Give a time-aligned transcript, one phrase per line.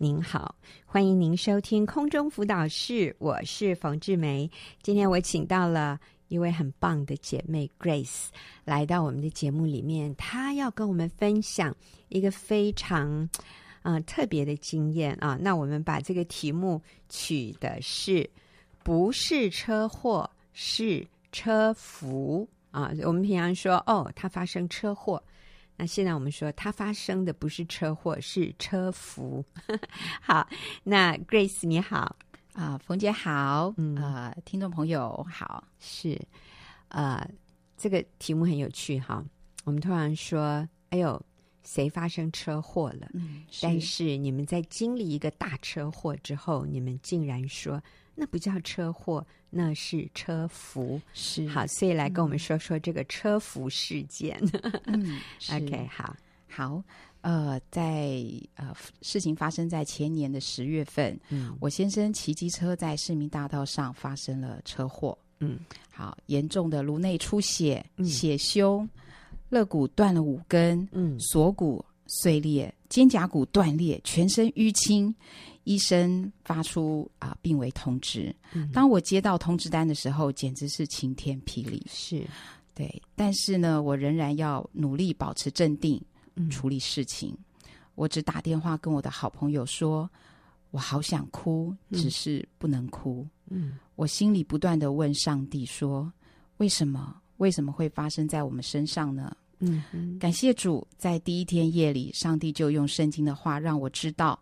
[0.00, 0.54] 您好，
[0.86, 4.48] 欢迎您收听空中辅导室，我是冯志梅。
[4.80, 8.26] 今天我请到了一位很棒的姐妹 Grace
[8.64, 11.74] 来到我们的节目里面，她要跟我们分享
[12.10, 13.28] 一个非常
[13.82, 15.36] 啊、特别的经验啊。
[15.40, 18.30] 那我们把这个题目取的是
[18.84, 22.92] 不是车祸，是车福啊。
[23.02, 25.20] 我们平常说哦，他发生车祸。
[25.78, 29.44] 那现在我们说，它发生的不是车祸，是车福。
[30.20, 30.46] 好，
[30.82, 32.16] 那 Grace 你好
[32.52, 36.20] 啊，冯姐好，嗯啊，听众朋友好，是，
[36.88, 37.24] 呃，
[37.76, 39.24] 这个题目很有趣哈。
[39.62, 41.24] 我们突然说，哎呦，
[41.62, 43.08] 谁发生车祸了？
[43.14, 47.80] 嗯，是，但是你们在经历一个大车祸之后，你们竟然说。
[48.20, 51.00] 那不叫车祸，那是车服。
[51.14, 51.46] 是。
[51.48, 54.38] 好，所以来跟我们说说这个车服事件。
[54.84, 55.20] 嗯，
[55.52, 56.16] OK，好，
[56.48, 56.82] 好，
[57.20, 58.22] 呃，在
[58.54, 65.58] 呃事情发生在前年的十月份，嗯，我先生骑机车在市民大道上发生了车祸，嗯，
[65.90, 68.88] 好，严重的颅内出血、嗯、血胸，
[69.48, 75.14] 肋骨断了五根，嗯，锁骨碎裂，肩胛骨断裂，全身淤青。
[75.68, 78.34] 医生发出啊、呃、病危通知。
[78.54, 81.86] 嗯、当我接到通知单的时候，简直是晴天霹雳。
[81.90, 82.26] 是，
[82.74, 86.00] 对，但是呢，我仍然要努力保持镇定，
[86.36, 87.36] 嗯、处理事情。
[87.96, 90.08] 我只打电话跟我的好朋友说
[90.72, 96.10] ：“我好想哭，只是不能哭。”嗯，我心里不断的问上帝说
[96.56, 97.14] ：“为什么？
[97.36, 104.38] 为什么会发生在我们身上呢？”嗯嗯，感谢主，在第一天夜里，上帝就用圣经的话让我知道。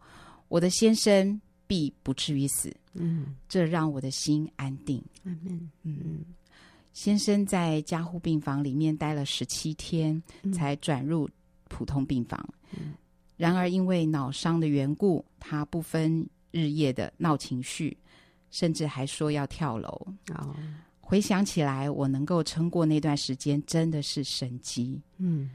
[0.48, 5.02] 我的先生必不至于死，嗯，这让我的心安定。
[5.24, 6.24] 嗯
[6.92, 11.28] 先生在加护病房里面待了十七天，嗯、才转入
[11.68, 12.48] 普通病房。
[12.72, 12.94] 嗯、
[13.36, 17.94] 然而因为脑伤的缘故，他不分日夜的闹情绪，
[18.50, 19.88] 甚至还说要跳楼。
[20.34, 20.56] 哦，
[21.00, 24.98] 回想起来，我能够撑过那段时间，真的是神机。
[25.18, 25.50] 嗯。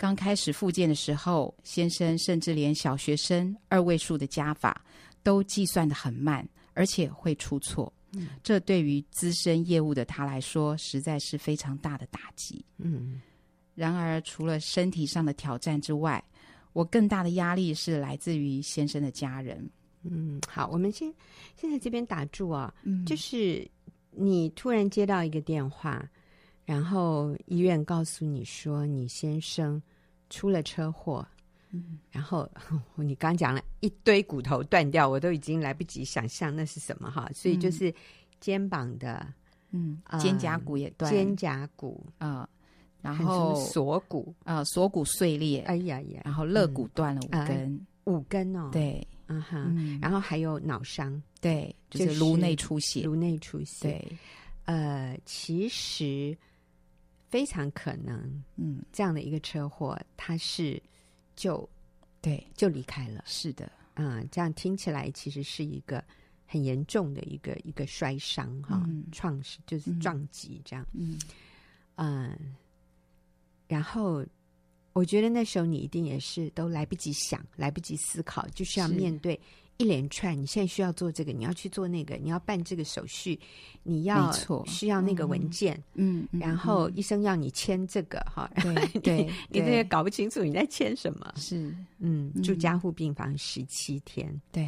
[0.00, 4.82] 刚开始复健的时候，先生甚至连小学生二位数的加法
[5.22, 7.92] 都计算的很慢，而且会出错。
[8.12, 12.64] 嗯，这对于资深业务的他来说，实在是非常大的打击。
[12.78, 13.20] 嗯，
[13.74, 16.24] 然而除了身体上的挑战之外，
[16.72, 19.68] 我更大的压力是来自于先生的家人。
[20.04, 21.12] 嗯，好，我们先
[21.54, 22.72] 先在这边打住啊。
[22.84, 23.70] 嗯，就是
[24.12, 26.08] 你突然接到一个电话。
[26.70, 29.82] 然后医院告诉你说，你先生
[30.28, 31.26] 出了车祸，
[31.72, 32.48] 嗯，然后
[32.94, 37.92] 你刚讲了一堆骨头断掉，我都已经来不及想象那是什么哈，所以就是
[38.38, 39.26] 肩膀的，
[39.72, 42.48] 嗯，呃、肩胛骨也断，肩胛骨啊、呃，
[43.02, 54.12] 然后锁骨啊、呃，锁骨碎裂，哎呀呀，然后肋骨断了五根，嗯呃、五根哦，对，嗯哼，嗯，然后还有脑伤，对，就是颅内出血，颅内出血，对，
[54.66, 56.38] 呃，其实。
[57.30, 60.82] 非常可能，嗯，这样的一个车祸，他是
[61.36, 61.68] 就
[62.20, 63.22] 对就离开了。
[63.24, 66.04] 是的，嗯，这样听起来其实是一个
[66.44, 70.84] 很严重的一个一个摔伤哈，嗯、创伤就是撞击这样。
[70.92, 71.18] 嗯
[71.94, 72.54] 嗯，
[73.68, 74.26] 然后
[74.92, 79.38] 我觉得那时候你一定也是都来不及想，来不及思考，就是要面对。
[79.80, 83.40] 一连串，你现在需要做这个，你要去做那个，你要办这个手续，
[83.82, 84.30] 你要
[84.66, 94.64] 需要那个文件，嗯，然后医生要你签这个，哈、嗯，对对，你这也搞不清楚你在签什么，是，嗯，住加护病房十七天，对，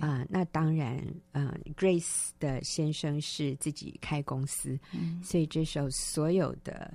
[0.00, 0.96] 啊、呃，那当然，
[1.30, 6.92] 嗯、呃，Grace 的先生是自己开公司，嗯、所以这时候所有的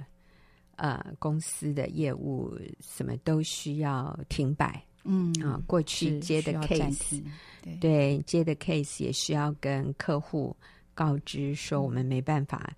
[0.75, 4.83] 呃公司的业务什么都需要停摆。
[5.03, 7.23] 嗯啊，过去接的 case，
[7.63, 10.55] 对，对，接的 case 也需要跟客户
[10.93, 12.71] 告知说我们没办法、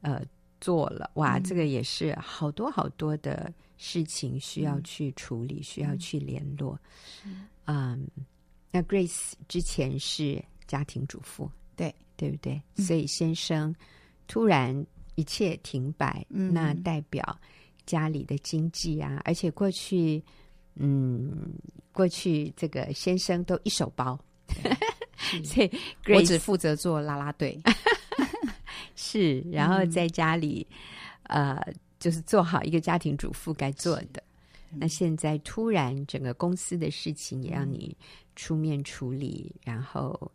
[0.00, 0.24] 嗯、呃
[0.60, 1.08] 做了。
[1.14, 6.76] 哇，嗯、这个也是好多好多的事情需要去处理，嗯、需要去联络。
[7.66, 8.08] 嗯，
[8.72, 12.60] 那 Grace 之前是家庭主妇，对对不对？
[12.74, 13.72] 嗯、所以先生
[14.26, 17.38] 突然一切停摆，嗯、那代表
[17.86, 20.20] 家里的经济啊，而且过去。
[20.78, 21.52] 嗯，
[21.92, 24.18] 过去这个先生都一手包，
[25.44, 25.68] 所以
[26.04, 27.60] Grace, 我只负责做啦啦队，
[28.94, 30.66] 是，然后在家里，
[31.24, 34.22] 嗯、呃，就是做好一个家庭主妇该做的。
[34.70, 37.96] 那现在突然整个公司的事情也让你
[38.36, 40.30] 出面处理，嗯、然后，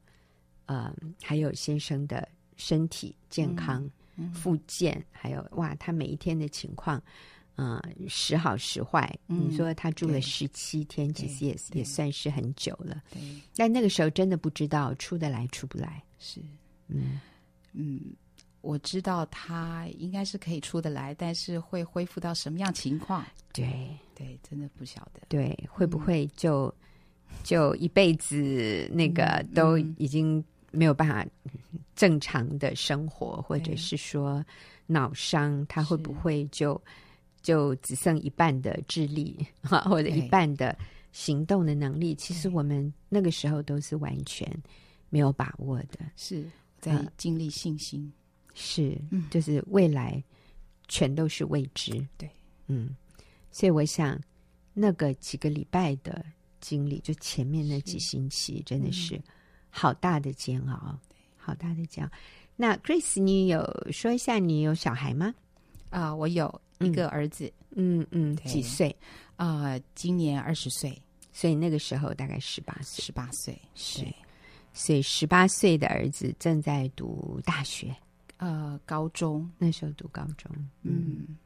[0.66, 3.90] 呃，还有先生的身体健康
[4.34, 7.02] 复、健，还有哇，他每一天的情况。
[7.56, 9.12] 嗯、呃，时好时坏。
[9.28, 13.02] 嗯、你说他住了十七天，其实也也算是很久了。
[13.12, 13.22] 对，
[13.56, 16.04] 但那个时候真的不知道出得来出不来。
[16.20, 16.42] 是，
[16.88, 17.20] 嗯
[17.74, 18.02] 嗯，
[18.62, 23.26] 我知道他应该是可以出得来，但是会恢复到什么样情况？
[23.52, 25.22] 对对，真的不晓得。
[25.28, 26.74] 对，会不会就、
[27.30, 31.26] 嗯、就一辈子那个都已经没有办法
[31.96, 34.44] 正常的生活，嗯、或者是说
[34.88, 36.82] 脑伤，他会不会就
[37.44, 40.76] 就只剩一半的智力， 或者一半的
[41.12, 42.16] 行动的能力？
[42.16, 44.52] 其实我们那个时候都是完全
[45.10, 46.50] 没有把握的，是
[46.80, 48.12] 在经历信心，
[48.48, 48.98] 呃、是，
[49.30, 50.24] 就是未来
[50.88, 52.04] 全都是未知。
[52.18, 52.28] 对，
[52.66, 52.96] 嗯。
[53.52, 54.20] 所以我想，
[54.74, 56.26] 那个几个礼拜的
[56.60, 59.22] 经历，就前面那几星期，真的是
[59.70, 60.98] 好大的煎熬，
[61.38, 62.12] 好大的煎熬。
[62.56, 65.36] 那 Chris，你有说一下你有小孩吗？
[65.92, 68.96] 啊、呃，我有一个儿子，嗯嗯，几岁？
[69.36, 71.02] 啊、呃，今年二十岁，
[71.32, 74.06] 所以那个时候大概十八岁，十八岁是。
[74.74, 77.96] 所以十八岁的儿子正在读大学，
[78.38, 80.52] 呃，高中，那时候读高中，
[80.82, 81.28] 嗯。
[81.28, 81.38] 嗯。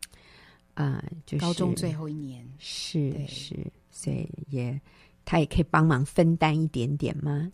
[0.74, 3.56] 啊、呃，就是高中最后一年，是是，
[3.90, 4.80] 所以也
[5.26, 7.52] 他也可以帮忙分担一点点吗？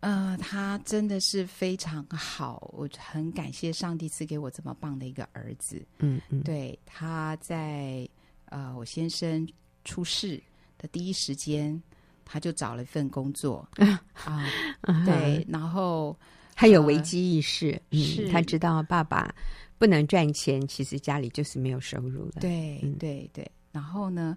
[0.00, 5.80] 呃，他真的是非常好，我很感谢上帝赐给我这么棒的一个儿子。
[5.98, 8.08] 嗯嗯，对，他在
[8.46, 9.46] 呃我先生
[9.84, 10.42] 出事
[10.78, 11.80] 的第一时间，
[12.24, 13.68] 他就找了一份工作
[14.14, 14.46] 啊，
[14.82, 16.16] 呃、对，然后
[16.54, 19.34] 他有危机意识，呃、是他知道爸爸。
[19.78, 22.32] 不能赚钱，其实家里就是没有收入了。
[22.38, 23.50] 对，嗯、对，对。
[23.72, 24.36] 然后呢，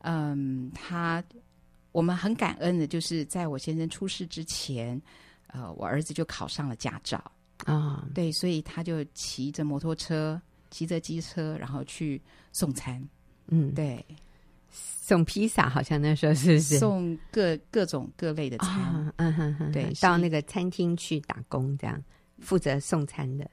[0.00, 1.24] 嗯，他
[1.92, 5.00] 我们很感恩的，就是在我先生出事之前，
[5.46, 7.18] 呃，我儿子就考上了驾照
[7.64, 7.74] 啊。
[7.74, 10.40] 哦、对，所以他就骑着摩托车，
[10.70, 12.20] 骑着机车，然后去
[12.52, 13.06] 送餐。
[13.48, 14.04] 嗯，对，
[14.70, 18.68] 送披萨，好像那时候是不是送各各种各类的餐？
[18.68, 22.02] 哦、嗯哼哼，对，到那个餐厅去打工，这样
[22.38, 23.48] 负责送餐的。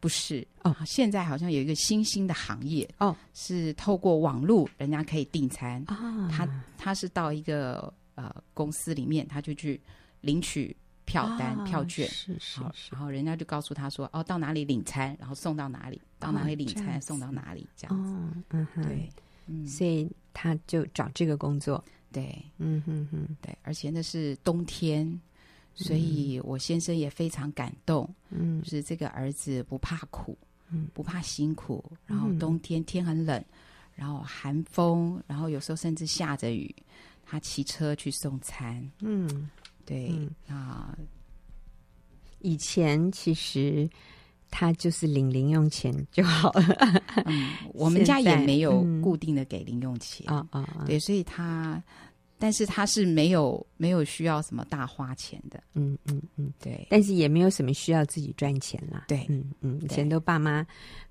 [0.00, 0.46] 不是。
[0.62, 5.82] 哦，现在好像有一个新兴的行业哦，是透过网络，人家可以订餐。
[5.86, 5.96] 啊。
[5.96, 9.80] 哦、他他是到一个呃公司里面，他就去
[10.20, 10.74] 领取
[11.04, 19.08] 票单、哦、票券，是是，是，然后人家就告诉他说：“哦，到哪里领餐，然后送到哪里，到哪里领餐，哦、送到哪里。”这样子，哦、嗯哼，对，
[19.46, 21.82] 嗯，所以他就找这个工作，
[22.12, 25.20] 对，嗯哼哼，对，而且那是冬天。
[25.74, 30.36] 所以我先生也非常感动，嗯，就是这个儿子不怕苦，
[30.70, 33.42] 嗯，不怕辛苦，然后冬天天很冷，
[33.94, 36.74] 然后寒风，然后有时候甚至下着雨，
[37.24, 39.48] 他骑车去送餐，嗯，
[39.86, 40.12] 对
[40.46, 40.94] 啊，
[42.40, 43.88] 以前其实
[44.50, 50.26] 他就是领零用钱就好了，嗯， 我们家也没有固定的给零用钱。
[50.30, 51.82] 啊啊，对，所以他。
[52.40, 56.86] 但是他是没有没有需要什么大花钱的，嗯嗯嗯，对。
[56.90, 60.66] 但是也没有什么需要自己赚钱啦，对，嗯嗯，以前都爸妈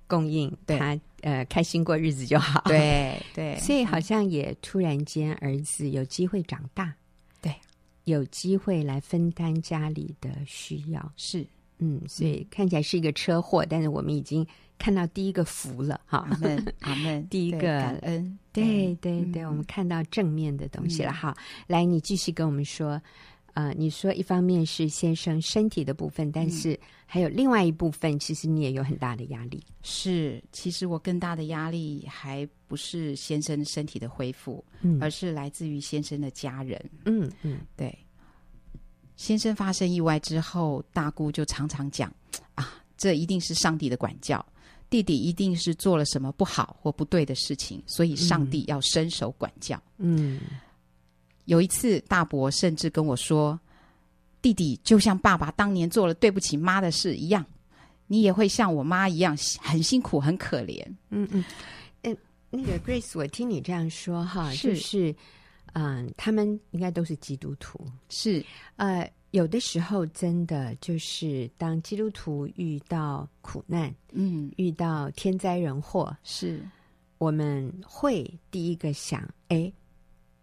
[0.06, 0.76] 供应，对。
[0.78, 3.56] 他呃开心过日子就好，对对。
[3.60, 6.92] 所以好像也突然间儿子有机会长大，
[7.40, 7.54] 对，
[8.04, 11.46] 有机会来分担家里的需要，是，
[11.78, 14.46] 嗯，所以看起来是一个车祸，但是我们已经。
[14.80, 17.28] 看到第一个福了，哈，阿门，阿门。
[17.28, 21.36] 第一个感恩，对对对，我们看到正面的东西了，哈。
[21.66, 23.00] 来，你继续跟我们说，
[23.52, 29.62] 呃，你说一方面是先生身体的部分，但是还有另外一部分，其实你也有很大的压力。
[29.82, 36.82] 是，其实我更大的压力还不是先生身体的恢复，嗯，而是来自于先生的家人。
[37.04, 37.94] 嗯嗯，对。
[39.16, 42.10] 先生发生意外之后，大姑就常常讲
[42.54, 44.42] 啊，这一定是上帝的管教。
[44.90, 49.80] 弟弟一定是做了什么不好或不对的事情，所以上帝要伸手管教。
[49.98, 50.40] 嗯，
[51.44, 53.58] 有一次，大伯甚至跟我说
[54.42, 57.46] ：“弟弟就像爸爸当年做了对不起妈的事一样，
[58.08, 61.44] 你也会像我妈一样很辛苦、很可怜。”嗯嗯，
[62.02, 62.16] 嗯，
[62.50, 65.14] 那个 Grace，我听你这样说哈，是就是，
[65.74, 68.44] 嗯、呃，他们应该都是基督徒，是
[68.74, 69.08] 呃。
[69.32, 76.60] 有的时候，真的就是当基督徒遇到苦难，嗯，遇到天灾人祸，是
[77.18, 79.72] 我们会第一个想：哎，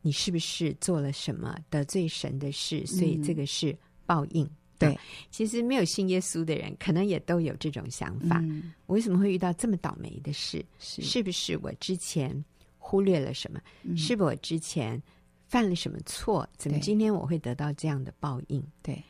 [0.01, 2.85] 你是不是做了什么得罪神的事？
[2.85, 4.45] 所以这个是报应。
[4.45, 5.01] 嗯、对、啊，
[5.31, 8.39] 其实没有信耶稣的人，可能也都有这种想法。
[8.43, 10.63] 嗯、我为什么会遇到这么倒霉的事？
[10.79, 12.41] 是是不是我之前
[12.77, 13.59] 忽略了什么？
[13.83, 15.01] 嗯、是不是我之前？
[15.47, 16.47] 犯了什么错？
[16.57, 18.61] 怎么今天我会得到这样的报应？
[18.81, 19.01] 对，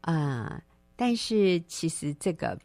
[0.00, 0.62] 啊、呃，
[0.94, 2.56] 但是其实这个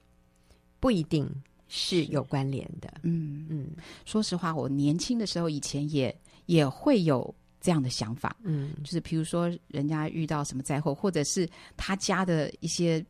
[0.79, 1.27] 不一定
[1.67, 2.93] 是有关联的。
[3.01, 3.69] 嗯嗯，
[4.05, 6.15] 说实话，我年轻的时候以前也
[6.45, 8.35] 也会有这样的想法。
[8.43, 13.03] 嗯，就是比如说人家遇到什么灾祸，或者是他家的一些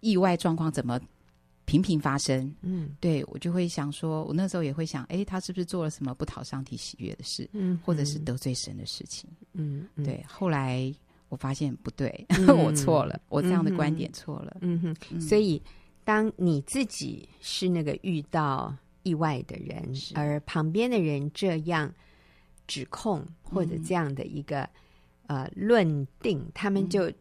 [0.00, 1.00] 意外状况，怎么
[1.70, 2.52] 频频发生？
[2.62, 7.48] 嗯，对我就会想说，我那时候也会想，哎，他是不是做了什么不讨上帝喜悦的事？
[7.52, 9.30] 嗯，或者是得罪神的事情？
[9.52, 10.24] 嗯，对。
[10.26, 10.92] 后来
[11.28, 14.56] 我发现不对，嗯、 我错了，我这样的观点错了。
[14.60, 15.62] 嗯哼，嗯，所以。
[16.02, 18.74] 当你自己是那个遇到
[19.04, 21.92] 意外的人，而旁边的人这样
[22.66, 24.62] 指控或者这样的一个、
[25.28, 27.12] 嗯、呃论定，他们就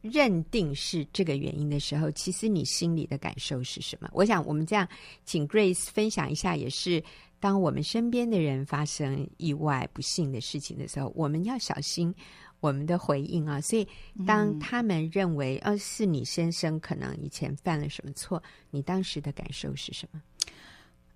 [0.00, 4.08] 认定是这个原因的时候，其实你心里的感受是什么？
[4.12, 4.88] 我想我们这样
[5.24, 7.02] 请 Grace 分享一下，也是
[7.40, 12.14] 当我们身边的人发生意外不幸的事情的时候，我们要小心。
[12.60, 13.86] 我们的回应啊，所以
[14.26, 20.20] 当他们认为，呃、是你先生可能以前犯了什么错，你当时的感受是什么？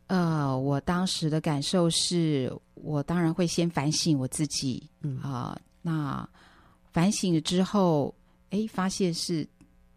[0.07, 6.29] 呃，我当时的感受是我当然会先反省我自己，嗯啊、呃，那
[6.93, 8.15] 反省了之后，
[8.53, 9.47] 哎，发现是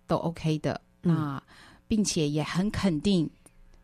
[0.08, 1.44] 都 OK 的，嗯、那
[1.88, 3.30] 并且也很肯定。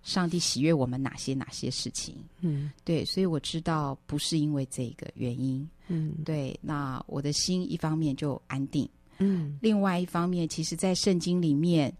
[0.03, 2.15] 上帝喜悦我们哪些哪些事情？
[2.39, 5.69] 嗯，对，所以我知道不是因为这个原因。
[5.89, 8.89] 嗯，对，那我的心一方面就安定。
[9.19, 11.95] 嗯，另外一方面，其实，在圣经里面，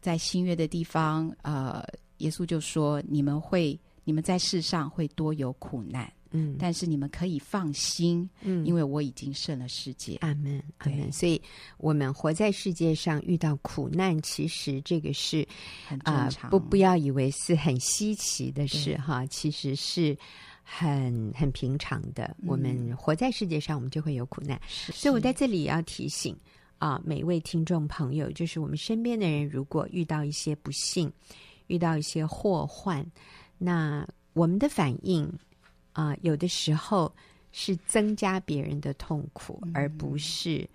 [0.00, 1.80] 在新约的地方，呃，
[2.18, 10.16] 耶稣就说：“你们会，你们在世上会多有苦难。”嗯，但是你们可以放心，嗯，因为我已经胜了世界。
[10.16, 11.10] 阿门，阿门。
[11.12, 11.40] 所以，
[11.78, 15.46] 我们活在世界上遇到苦难，其实这个是
[15.86, 16.50] 很正常。
[16.50, 20.18] 呃、不，不要以为是很稀奇的事哈，其实是
[20.64, 22.24] 很很平常的。
[22.40, 24.60] 嗯、我们活在世界上，我们就会有苦难。
[24.68, 26.36] 所以我在这里也要提醒
[26.78, 31.12] 啊，每一位听众朋友，就是我们身边的人，如果遇到一些不幸，
[31.68, 33.06] 遇到一些祸患，
[33.56, 35.32] 那我们的反应。
[35.94, 37.10] 啊、呃，有的时候
[37.50, 40.68] 是增加别人的痛苦，嗯、而不是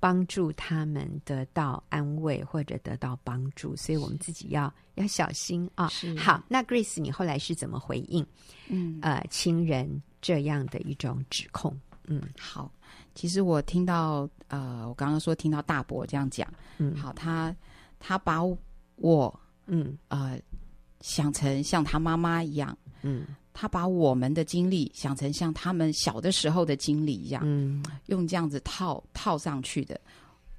[0.00, 5.90] 帮助他们得到安慰或者得到帮助，所以我们自己要要小心啊。
[6.16, 8.26] 好，那 Grace，你后来是怎么回应？
[8.68, 11.78] 嗯，呃，亲人这样的一种指控？
[12.06, 12.72] 嗯，好，
[13.14, 17.54] 其实我听到呃，我刚刚说听到大伯这样讲，嗯，好，他
[18.00, 18.40] 他把
[18.96, 20.38] 我嗯呃
[21.00, 23.26] 想成像他妈妈一样，嗯。
[23.54, 30.00] 他把我们的经历想成像他们小的时候的经历一样，嗯，用这样子套套上去的，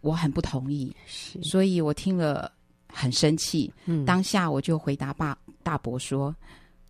[0.01, 2.51] 我很不同意，是，所以我听了
[2.88, 6.35] 很生气，嗯，当下我就回答爸大伯说：“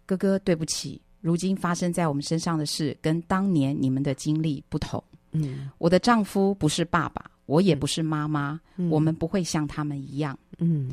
[0.06, 10.92] 哥哥，对不起，如今发生在我们身上的事跟当年你们的经历不同，嗯，我的丈夫不是爸爸，我也不是妈妈，嗯，我们不会像他们一样，嗯，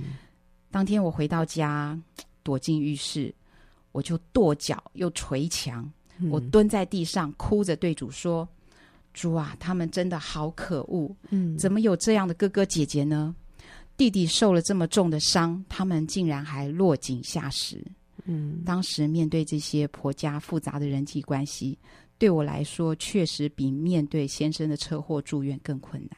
[0.71, 1.99] 当天我回到家，
[2.45, 3.35] 躲进浴室。”
[3.93, 5.91] 我就跺脚又捶墙，
[6.31, 8.75] 我蹲在地上哭着对主说：“嗯、
[9.13, 11.15] 主啊，他们真的好可恶！
[11.31, 13.35] 嗯，怎么有这样的哥哥姐姐呢？
[13.97, 17.85] 弟弟受了这么重的伤，他们竟然还落井下石。
[18.25, 21.79] 嗯，当时面对这些婆家复杂的人际关系，
[22.17, 26.17] 对我来说确实比面对先生的车祸住院更困难。”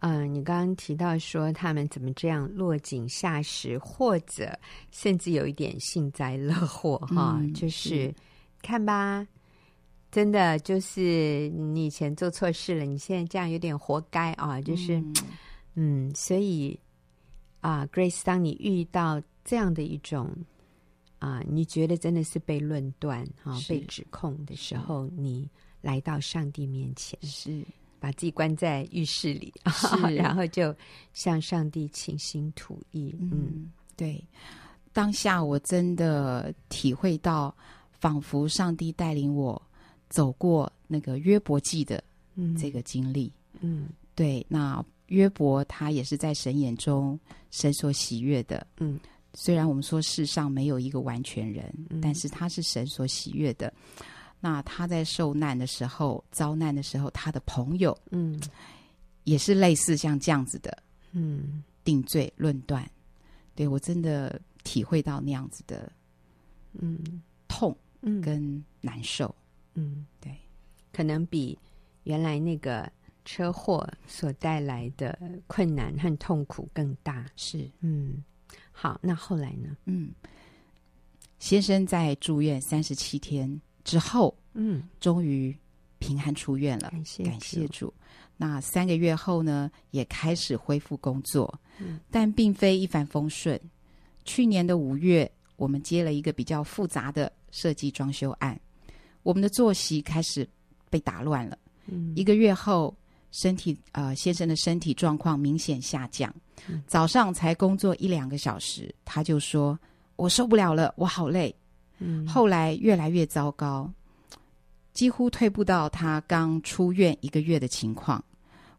[0.00, 4.58] 嗯、呃，你刚刚提到说他们怎么这样落井下石，或者
[4.90, 8.14] 甚至有一点幸灾乐祸哈，嗯、就是，是
[8.62, 9.26] 看吧，
[10.10, 15.14] 真的就是你以前做错事了，你现在这样有点活该啊，就是嗯，
[15.74, 16.78] 嗯，所以
[17.60, 20.30] 啊，Grace，当你遇到这样的一种
[21.18, 25.46] 啊，你觉得真的是被论断啊，被指控的时候，你
[25.82, 27.62] 来到上帝面前是。
[28.00, 30.74] 把自己关在浴室里，是 然后就
[31.12, 33.14] 向上帝倾心吐意。
[33.20, 34.24] 嗯，嗯，对，
[34.92, 37.54] 当下我真的体会到，
[37.92, 39.60] 仿佛上帝带领我
[40.08, 42.02] 走过那个约伯记的
[42.58, 43.30] 这个经历。
[43.60, 47.18] 嗯，对，那约伯他也是在神眼中
[47.50, 48.66] 神所喜悦的。
[48.78, 48.98] 嗯，
[49.34, 53.72] 虽然我们说世上没有一个完全人，嗯，但是他是神所喜悦的。
[54.40, 58.40] 那他在受难的时候、遭难的时候，他的朋友，嗯，
[59.24, 60.82] 也是类似像这样子的，
[61.12, 62.90] 嗯，定罪论断，
[63.54, 65.92] 对，我真的体会到那样子的，
[66.72, 69.34] 嗯，痛，嗯，跟难受，
[69.74, 70.34] 嗯，对，
[70.90, 71.58] 可能比
[72.04, 72.90] 原来那个
[73.26, 78.24] 车祸所带来的困难和痛苦更大，是，嗯，
[78.72, 79.76] 好，那后来呢？
[79.84, 80.12] 嗯，
[81.38, 83.60] 先生在住院三十七天。
[83.84, 85.56] 之后，嗯，终于
[85.98, 87.92] 平安出院了，感谢，感谢主。
[88.36, 93.60] 那三个月后呢，也开始恢复工作，嗯，但并非一帆风顺。
[94.24, 98.58] 去年的五月，我们接了一个比较复杂的设计装修案，
[99.22, 100.48] 我们的作息开始
[100.88, 101.58] 被打乱了。
[101.86, 102.96] 嗯，一个月后，
[103.30, 106.34] 身体呃先生的身体状况明显下降，
[106.66, 109.78] 嗯，早上才工作一两个小时，他就说
[110.16, 111.54] ：“我受不了了，我好累。”
[112.26, 113.90] 后来越来越糟糕，
[114.92, 118.22] 几乎退步到他刚出院一个月的情况。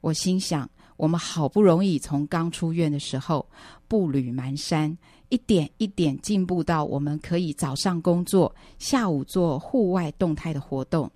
[0.01, 3.47] 我心想，我们好不容易从刚出院的时候
[3.87, 4.95] 步履蹒跚，
[5.29, 11.09] 一点一点进步到我们可以早上工作，下午做户外动态的活动。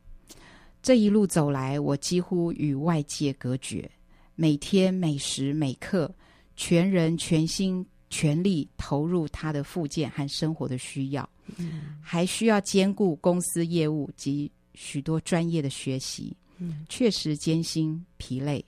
[0.84, 3.90] 这一路走来，我几乎与外界隔绝，
[4.36, 6.14] 每天每时每刻，
[6.56, 18.64] 全人全心全力投入他的复健和生活的需要，嗯、还需要兼顾公司业务及许多专业的学习，嗯、确实艰辛疲累。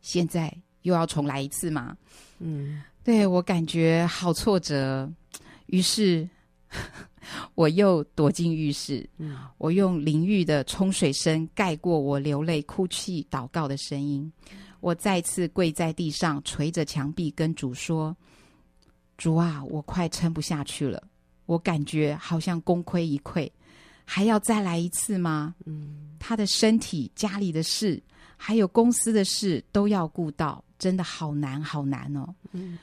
[0.00, 1.96] 现在又要重来一次吗？
[2.38, 5.10] 嗯，对，我感觉好挫折。
[5.66, 6.28] 于是
[7.54, 14.30] 我又躲进浴室，嗯，我用淋浴的冲水声盖过我流泪、哭泣、祷告的声音。
[14.80, 18.16] 我再次跪在地上，捶着墙壁，跟主说
[19.16, 21.00] ：“主啊，我快撑不下去了，
[21.52, 23.50] 我感觉好像功亏一篑，
[24.06, 28.02] 还要再来一次吗？”嗯，他的身体、家里的事。
[28.44, 32.34] 还有公司的事都要顾到，真的好难，好难哦。
[32.50, 32.76] 嗯，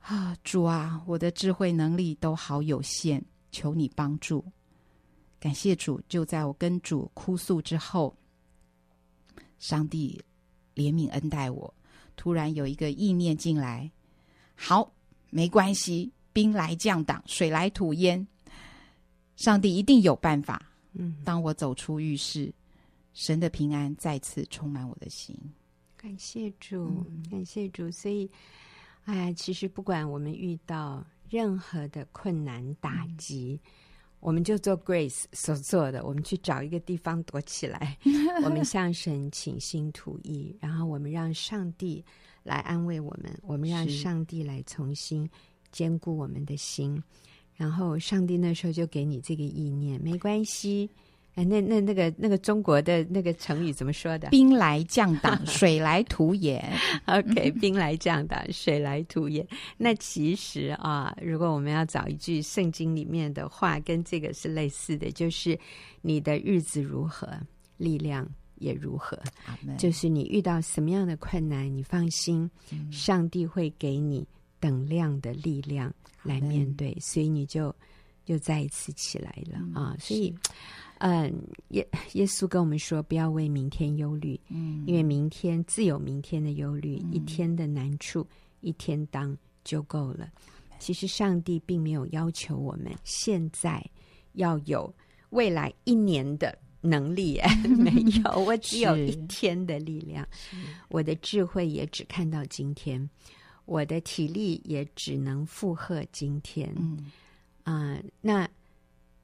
[0.00, 4.42] 啊，主啊，我的智慧能力都好有限，求你帮助。
[5.38, 8.16] 感谢主，就在我跟主哭诉之后，
[9.58, 10.18] 上帝
[10.74, 11.74] 怜悯恩待我，
[12.16, 13.90] 突然有一个意念进来。
[14.56, 14.90] 好，
[15.28, 18.24] 没关系，兵来将挡，水来土掩，
[19.34, 20.62] 上帝一定有办法。
[20.92, 22.52] 嗯，当我走出浴室。
[23.14, 25.36] 神的平安再次充满我的心，
[25.96, 27.90] 感谢主，感谢主。
[27.90, 28.30] 所以，
[29.06, 33.70] 哎，其实不管我们遇到任何的困难打击，嗯、
[34.20, 37.98] 我们就做 Grace 所做的，我们去找一个地方躲起来，
[38.44, 42.04] 我们向神倾心吐意，然后我们让上帝
[42.44, 45.28] 来安慰我们，我们让上帝来重新
[45.78, 47.00] 坚固我们的心，
[47.54, 50.90] 然后上帝那时候就给你这个意念，没关系。
[51.36, 54.28] 哎，那那那个那个中国的那个成语怎么说的？
[54.30, 56.60] 兵来将挡， 水来土掩。
[57.06, 59.46] OK，兵来将挡，水来土掩。
[59.76, 65.56] 那其实啊，如果我们要找一句圣经里面的话，跟这个是类似的，就是
[66.02, 67.28] 你的日子如何，
[67.76, 69.16] 力量也如何。
[69.76, 74.26] 就是你遇到什么样的困难，你放心，嗯、上帝会给你
[74.60, 75.92] 等量的力量
[76.22, 76.96] 来面对。
[77.00, 77.74] 所以你就
[78.26, 79.96] 又再一次起来了、啊！
[79.98, 80.34] 所以。
[81.00, 81.32] 嗯，
[81.68, 88.26] 耶耶稣跟我们说，不要为明天忧虑，嗯，因为明天自有明天的忧虑，一天的难处
[88.62, 90.28] 一天当就够了。
[90.80, 93.80] 其实上帝并没有要求我们现在
[94.32, 94.92] 要有
[95.30, 97.40] 未来一年的能力，
[97.78, 97.92] 没
[98.24, 100.26] 有，我只有一天的力量，
[100.88, 103.08] 我的智慧也只看到今天，
[103.68, 107.12] 我的体力也只能负荷今天，嗯
[107.62, 108.48] 啊、呃，那。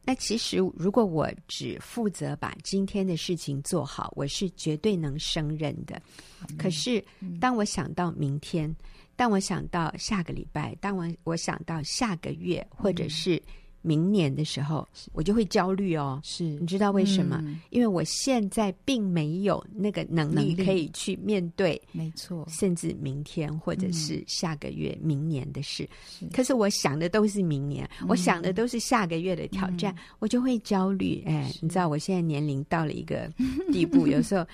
[0.07, 5.99] 那其实，如果我只负责把今天的事情做好，我是绝对能胜任的。
[6.47, 7.03] 嗯、可是，
[7.41, 8.77] 当我想到明天，嗯、
[9.17, 13.43] 当我想到下个礼拜，当我我想到下个月，或者是。
[13.87, 16.19] 明年的时候，我就会焦虑哦。
[16.25, 17.39] 是，你知道为什么？
[17.45, 25.87] 嗯、因为我现在并没有那个能力可以去面对，没错，甚至明天或者是下个月、嗯、明年的事。
[26.33, 31.23] 可是我想的都是明年，嗯、我想的都是下个月的挑战，嗯、我就会焦虑。
[31.27, 33.31] 哎，你知道，我现在年龄到了一个
[33.71, 34.47] 地步，有时候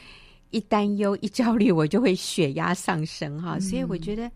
[0.50, 3.58] 一担忧、一焦虑，我就会血压上升哈。
[3.58, 4.28] 嗯、所以我觉得，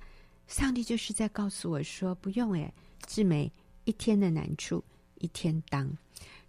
[0.47, 2.73] 上帝就是在告诉我说：“不用哎，
[3.09, 3.51] 志梅。”
[3.85, 4.83] 一天的难处
[5.19, 5.91] 一天当，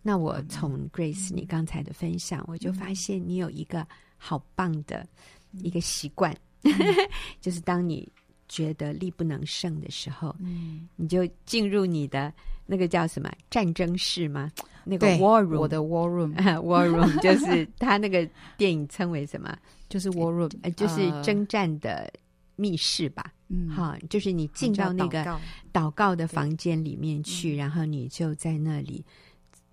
[0.02, 3.86] 那我从 Grace 你刚才的分享，嗯、我就发现你有一个
[4.18, 5.08] 好棒的
[5.52, 6.72] 一个习惯，嗯、
[7.42, 8.08] 就是当你
[8.48, 12.34] 觉得力不能胜的时候，嗯，你就进入你的
[12.66, 14.52] 那个叫什么战争室吗？
[14.84, 19.58] 那个 War Room，我的 War Room，War Room 就是他那个电影称为什么？
[19.90, 22.12] 就是 War Room，呃，就是征战的
[22.56, 23.32] 密室吧。
[23.48, 25.24] 嗯，好，就是你进到那个
[25.72, 29.06] 祷告的房间里面去，然后你就在那里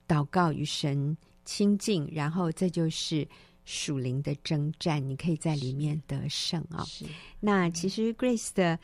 [0.07, 1.17] 祷告与神
[1.47, 3.27] 亲近，然后这就是
[3.65, 6.85] 属灵的征战，你可以在里面得胜啊。
[6.85, 7.07] 是
[7.41, 8.79] 那其实 Grace 的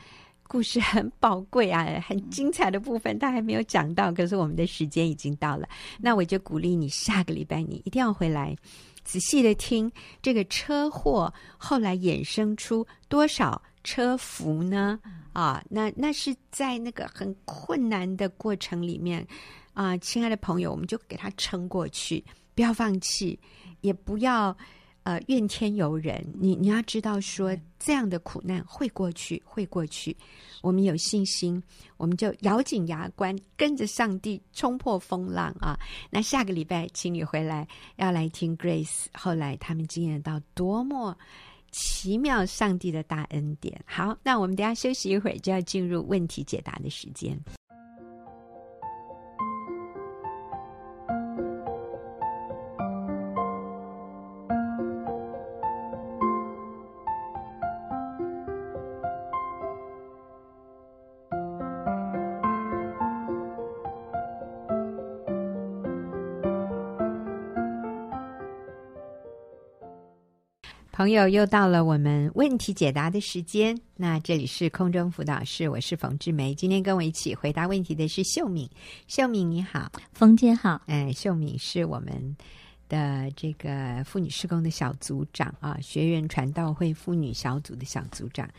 [0.45, 5.69] 故事很宝贵啊，很精彩的部分他还没有讲到，可是我们的时间已经到了，
[6.01, 8.57] 那我就鼓励你下个礼拜你一定要回来
[9.05, 13.61] 仔细的听这个车祸后来衍生出多少。
[13.88, 15.01] 车服呢？
[15.33, 19.27] 啊，那那是在那个很困难的过程里面
[19.72, 22.22] 啊，亲爱的朋友，我们就给他撑过去，
[22.55, 23.38] 不要放弃，
[23.81, 24.55] 也不要
[25.05, 26.22] 呃怨天尤人。
[26.38, 30.14] 你你要知道说，这样的苦难会过去，会过去。
[30.61, 31.62] 我们有信心，
[31.96, 35.79] 我们就咬紧牙关，跟着上帝冲破风浪啊！
[36.11, 39.07] 那下个礼拜，请你回来，要来听 Grace。
[39.14, 41.16] 后来他们经验到多么。
[41.70, 43.81] 奇妙，上帝的大恩典。
[43.85, 47.38] 好，那我们等下休息一会儿，就要进入问题解答的时间。
[70.99, 73.79] 朋友，又到了我们问题解答的时间。
[73.95, 76.53] 那这里是空中辅导室，我是冯志梅。
[76.53, 78.69] 今天跟我一起回答问题的是秀敏。
[79.07, 80.83] 秀敏你好，冯姐好。
[80.87, 82.37] 哎，秀敏是我们
[82.89, 88.51] 的这个妇女施工的小组长啊，学员传道会妇女小组的小组长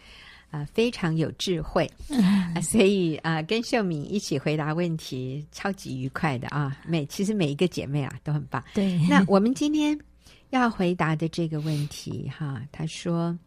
[0.49, 6.78] 啊，非常有智慧，啊、 所以啊，跟秀敏一起回答问题，超级愉快的啊。
[6.88, 8.63] 每其实每一个姐妹啊都很棒。
[8.73, 9.99] 对，那我们今天。
[10.49, 13.38] 要回答的这个问题，哈，他说：“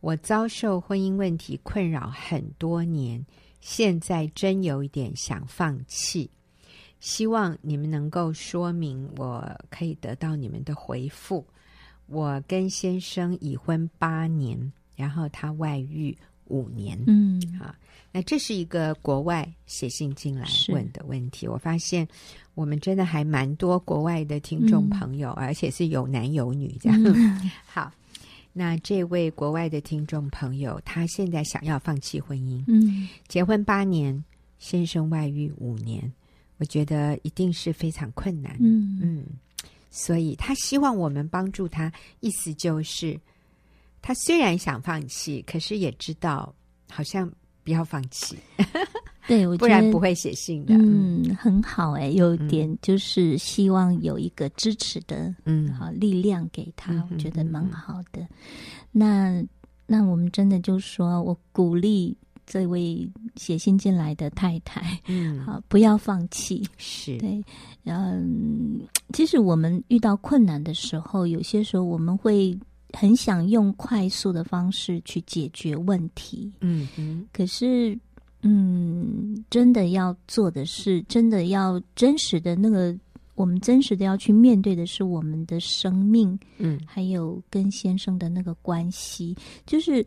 [0.00, 3.24] 我遭受婚姻问题困扰很多年，
[3.60, 6.30] 现在真有一点想放弃，
[6.98, 11.46] 希望你们能够说明，我可以得到你们的回复。
[12.06, 16.16] 我跟先生已婚八年，然后他外遇
[16.50, 17.74] 五年，嗯，好，
[18.12, 22.06] 那这是一个国外写信进来问的问题，我发现。”
[22.54, 27.02] 我们真的还蛮多国外的听众朋友，嗯、而且是有男有女这样。
[27.04, 27.90] 嗯、 好，
[28.52, 34.22] 那这位国外的听众朋友，他现在想要放弃婚姻，嗯，结婚八年，
[34.58, 36.12] 先生外遇五年，
[36.58, 38.98] 我觉得一定是非常困难，嗯。
[39.00, 39.24] 嗯，
[39.90, 43.18] 所以他希望我们帮助他，意思就是
[44.02, 46.54] 他虽然想放弃，可是也知道
[46.90, 47.30] 好像
[47.62, 48.36] 不要放弃。
[49.28, 50.74] 对，我觉得不然不会写信的。
[50.74, 58.22] 嗯，嗯很好哎，有点就是希望有一个支持的，嗯，好力量给他，嗯、我觉得蛮好的。
[58.22, 58.28] 嗯、
[58.90, 59.44] 那
[59.86, 66.66] 那我们真的就说，我鼓励这位写信进来的太太，嗯，好，不要放弃。
[66.76, 67.40] 是对，
[67.84, 68.80] 嗯，
[69.12, 72.58] 其实我们遇到困难的时候，有些时候我们会
[72.92, 77.98] 很想用快速的方式去解决问题，嗯嗯，可是。
[78.42, 82.98] 嗯，真的要做的是，真的要真实的那个，
[83.34, 89.36] 我们真实的要去面对的是我们的生命，嗯，还有跟先生的那个关系。
[89.66, 90.02] 就是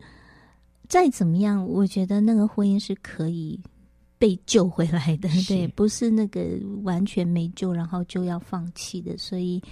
[0.88, 3.56] 再怎么样，我觉得那个婚姻是可以
[4.18, 6.44] 被救回来的，对，不是那个
[6.82, 9.16] 完全没救，然后就要放弃的。
[9.16, 9.62] 所以。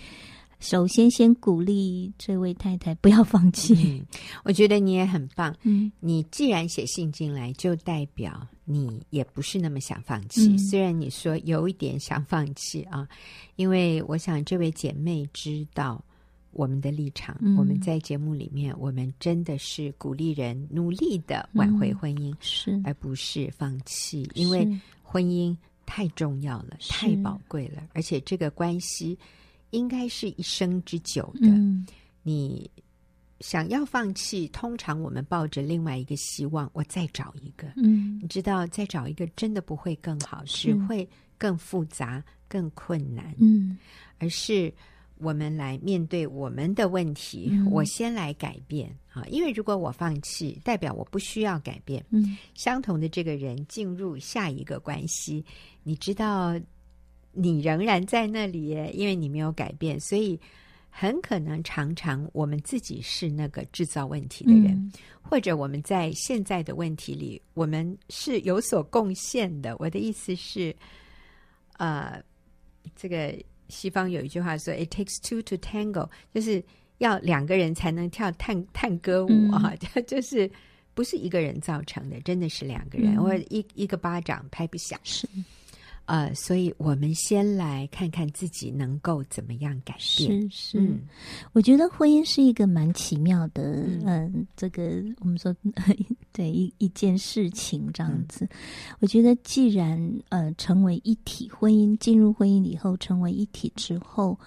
[0.63, 3.75] 首先，先鼓励这位太太不要放弃。
[3.75, 4.07] 嗯，
[4.45, 5.55] 我觉得你也很棒。
[5.65, 10.47] 嗯，你既然写信进来，就代表你也不是那么想放弃。
[10.53, 13.09] 嗯，虽然你说有一点想放弃啊，
[13.57, 16.03] 因为我想这位姐妹知道
[16.53, 17.37] 我们的立场。
[17.41, 24.31] 嗯，我们在节目里面，我们真的是鼓励人努力的挽回婚姻，嗯，是而不是放弃。
[24.35, 24.65] 因为
[25.03, 29.19] 婚姻太重要了，太宝贵了，而且这个关系。
[29.73, 31.49] 应该是一生之久的。
[31.49, 31.85] 嗯，
[32.23, 32.71] 你
[33.41, 37.67] 想要放弃，通常我们抱着另外一个希望，我再找一个。
[37.77, 43.35] 嗯，你知道，再找一个真的不会更好，是只会更复杂、更困难。
[43.41, 43.77] 嗯，
[44.19, 44.73] 而是
[45.17, 47.49] 我们来面对我们的问题。
[47.51, 52.05] 嗯，我先来改变啊，因为如果我放弃，代表我不需要改变。
[52.11, 55.45] 嗯，相同的这个人进入下一个关系，
[55.83, 56.55] 你知道。
[57.33, 60.39] 你仍然在那里耶，因为你没有改变，所以
[60.91, 64.93] 很可能常常我们自己是那个制造问题的人，嗯、
[65.23, 69.75] 或者我们在现在的问题里，我们是有所贡献的。
[69.79, 70.77] 我的意思是，
[71.79, 72.23] 呃，
[72.95, 73.35] 这个
[73.71, 76.63] 西方有一句话说 “It takes two to tango”，就是
[76.99, 80.51] 要两个人才能跳探探戈舞啊，嗯、 就是
[80.93, 85.01] 不是一个人造成的，真的是两个人，或者、嗯、一一个巴掌拍不响。
[85.03, 85.27] 是。
[86.13, 90.43] 呃，所以我们先来看看自己能够怎么样改变。
[90.43, 91.01] 是是，嗯、
[91.55, 95.57] 我觉得婚姻是一个蛮奇妙的，嗯、呃，这个我们说
[96.31, 98.45] 对一一件事情这样子。
[98.45, 98.49] 嗯、
[99.01, 99.99] 我觉得既然
[100.29, 104.39] 呃成为一体，婚姻进入婚姻以后成为一体之后，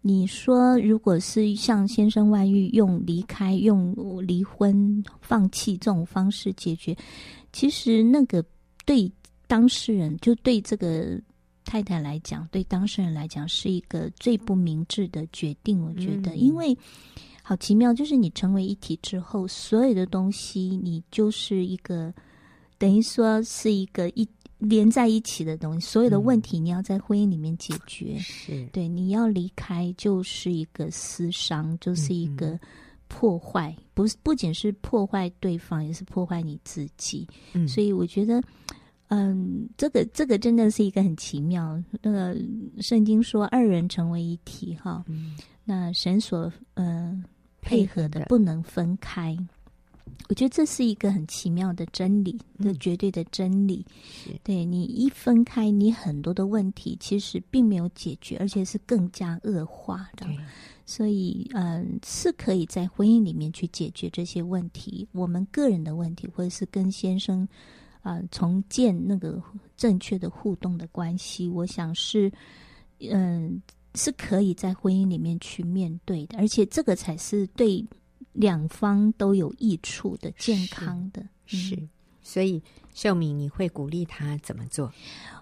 [0.00, 3.94] 你说，如果是像先生外遇，用离开、用
[4.26, 6.96] 离婚、放弃这种方式解决，
[7.52, 8.42] 其实那个
[8.86, 9.12] 对
[9.52, 11.20] 当事人，就对这个
[11.62, 15.78] 太太来讲，对当事人来讲，是一个最不明智的决定。
[15.84, 16.74] 我觉得，因为
[17.42, 22.10] 好奇妙，就是你成为一体之后，所有的东西，你就是一个
[22.78, 24.26] 等于说是一个一。
[24.64, 28.14] 连在一起的东西，所有的问题你要在婚姻里面解决。
[28.14, 32.56] 嗯、是对，你要离开就是一个私伤，就是一个
[33.08, 37.26] 破坏，嗯、不是不仅是破坏对方，也是破坏你自己。
[37.54, 38.40] 嗯，所以我觉得，
[39.14, 41.78] 嗯，这个这个真的是一个很奇妙。
[42.00, 42.34] 那个
[42.80, 47.24] 圣经说二人成为一体，哈，嗯、那神所嗯、呃、
[47.60, 49.36] 配合的不能分开。
[50.28, 53.84] 我觉得这是一个很奇妙的真理，这绝对的真理。
[54.26, 60.26] 嗯、对，你一分开，你很多的问题其实并没有解决，而且是更加恶化的。
[60.86, 65.06] 所以，嗯，是可以在婚姻里面去解决这些问题。
[65.12, 67.48] 我们个人的问题，或者是跟先生，啊、
[68.02, 69.42] 呃，重建那个
[69.76, 72.30] 正确的互动的关系，我想是，
[72.98, 73.60] 嗯，
[73.94, 77.84] 是可以在婚姻里面去面对的，而且这个才是对。
[78.34, 81.76] 两方都有益处的，健康的，是，是。
[81.76, 81.88] 嗯、
[82.22, 82.62] 所以
[82.94, 84.90] 秀敏，你会鼓励他怎么做？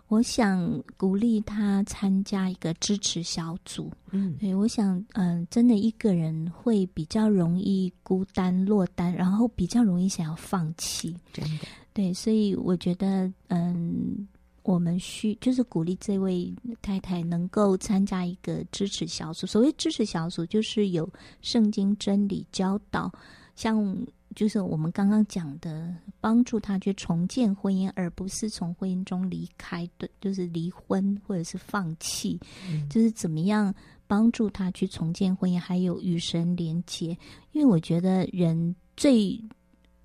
[0.08, 3.92] 我想鼓励他参加一个支持小组。
[4.10, 11.16] 嗯，对，我想，嗯、呃，真的一个人会比较容易孤单落单，然后比较容易想要放弃。
[11.32, 14.28] 真的，对，所以我觉得，嗯。
[14.62, 19.46] 我们需就是鼓励这位太太能够参加一个支持小组。
[19.46, 21.08] 所谓支持小组，就是有
[21.40, 23.10] 圣经真理教导，
[23.56, 23.96] 像
[24.36, 33.74] 就是我们刚刚讲的，帮助他去重建婚姻，而不是从婚姻中离开的，就是离婚或者是放弃，嗯、就是怎么样
[34.06, 37.16] 帮助他去重建婚姻，还有与神连结。
[37.52, 39.42] 因为我觉得人最。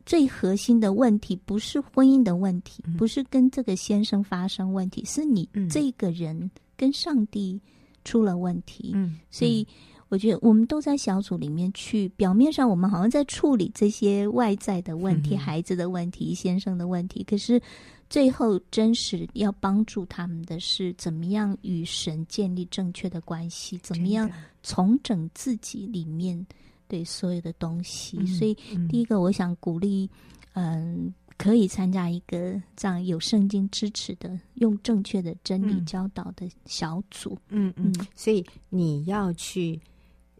[0.06, 7.60] 最核心的问题不是婚姻的问题，嗯、不是跟这个先生发生问题，是你这个人跟上帝
[8.04, 8.92] 出了问题。
[8.94, 9.66] 嗯，所以
[10.10, 17.60] 我觉得我们都在小组里面去，表面上我们好像在处理这些外在的问题，嗯、孩子的问题、先生的问题，可是
[18.08, 24.30] 最后真实要帮助他们的是怎么样与神建立正确的关系，怎么样
[24.62, 26.46] 重整自己里面。
[26.88, 28.54] 对所有的东西，嗯、所以
[28.90, 30.10] 第一个我想鼓励，
[30.54, 37.38] 嗯、呃，可以参加一个这样有圣经支持的、用正确的真理教导的小组。
[37.50, 39.80] 嗯嗯，嗯，所以你要去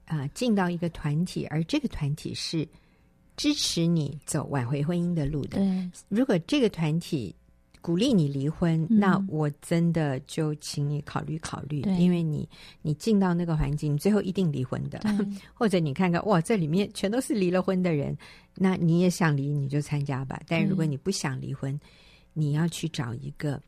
[0.06, 2.68] 啊、呃、进到一个团体，而这个团体是
[3.38, 5.58] 支持你走挽回婚姻的路的。
[5.58, 7.36] 对，如果这个团体。
[7.86, 12.50] 鼓励你离婚，嗯、那我真的就请你考虑考虑，因为你
[12.82, 15.00] 你进到那个环境，你最后一定离婚的。
[15.54, 18.18] 或者你看看，哇，这里面全都是离了婚的人，
[18.56, 20.42] 那你也想离，你就参加吧。
[20.48, 21.80] 但如果你不想离婚，嗯、
[22.34, 23.62] 你要去找一个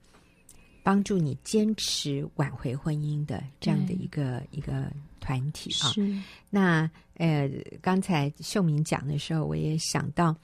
[0.82, 5.93] 帮助你坚持挽回婚姻的这样的一个一个团体啊。
[5.93, 6.12] 是
[6.49, 7.47] 那呃，
[7.84, 10.36] 刚才秀敏讲的时候，我也想到。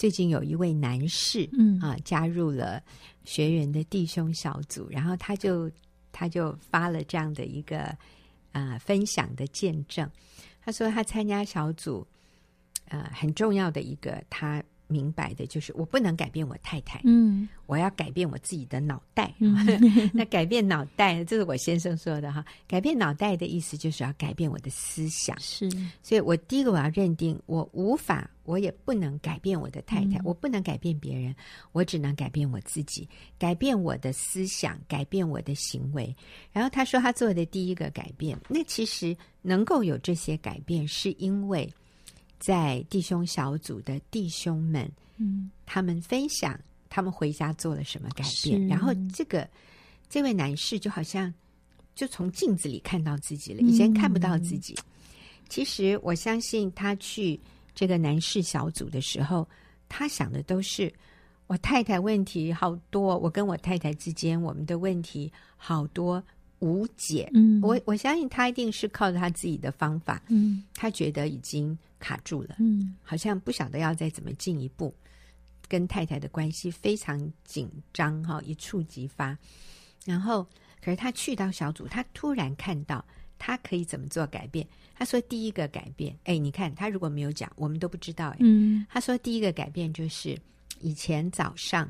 [0.00, 2.82] 最近有一位男士，嗯啊，加入了
[3.24, 5.70] 学员的弟兄小组，然后他就
[6.12, 7.80] 他就发了这样的一个
[8.52, 10.10] 啊、呃、分享的见证。
[10.62, 12.06] 他说他参加小组，
[12.88, 14.62] 呃，很重要的一个他。
[14.90, 19.32] 明白的就是，我不能改变我太太，嗯，我要改变我自己的脑袋。
[19.38, 19.56] 嗯、
[20.12, 22.44] 那改变脑袋，这是我先生说的哈。
[22.66, 25.38] 改变脑袋的意思就是要改变我的思想。
[25.38, 25.70] 是，
[26.02, 31.34] 所以我第一个我要认定，我无法，我也不能改变我的太太，嗯、我不能改变别人，
[31.72, 36.14] 我只能改变我自己，改变我的思想，改变我的行为。
[36.52, 41.72] 然后他说，他做的第一个改变，那其实能够有这些改变，是因为。
[42.40, 49.48] 在弟兄小组的弟兄们，嗯，他们分享他们回家做了什么改变，然后这个
[50.08, 51.32] 这位男士就好像
[51.94, 54.74] 就从镜子里看到自己了，以前看不到自己。
[54.78, 54.84] 嗯、
[55.48, 57.38] 其实我相信他去
[57.74, 59.46] 这个男士小组的时候，
[59.88, 60.92] 他想的都是
[61.46, 66.20] 我太太问题好多，我跟我太太之间我们的问题好多。
[66.62, 74.92] 无解，嗯，我我相信他一定是靠着他自己的方法，嗯，他觉得已经卡住了，嗯，好像不晓得要再怎么进一步，
[75.68, 79.38] 跟太太的关系非常紧张，哈，一触即发。
[80.04, 80.44] 然后，
[80.82, 83.04] 可是他去到小组，他突然看到
[83.38, 84.66] 他可以怎么做改变。
[84.96, 90.36] 他说第一个改变，哎，你看他如果没有讲，我们都不知道，哎，嗯，他说第一个改变就是
[90.80, 91.88] 以前早上。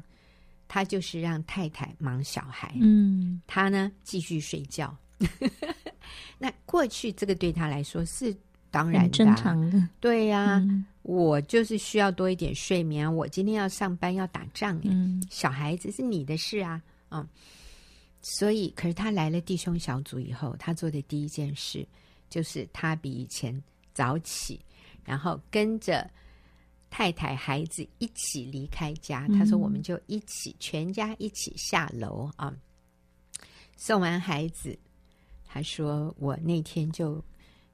[0.73, 4.96] 他就是让太太忙小孩，嗯，他呢继续睡觉，
[6.38, 8.33] 那过去这个对他来说是
[8.71, 13.11] 当然正常的，对呀、啊嗯，我就是需要多一点睡眠啊。
[13.11, 16.81] 我今天要上班要打仗，嗯，小孩子是你的事啊，
[17.11, 17.27] 嗯。
[18.23, 21.87] 所以，可是他来了弟兄小组以后，他做的第一件事
[22.29, 23.63] 就是他比以前
[23.95, 24.61] 早起，
[25.07, 26.07] 然后跟着
[26.91, 29.27] 太太、孩子一起离开家。
[29.29, 32.55] 他说：“我们就一起，全家一起下楼啊。”
[33.75, 34.79] 送完孩子，
[35.49, 37.25] 他说：“我那天就